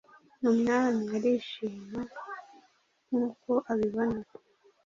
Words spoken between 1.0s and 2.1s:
arishima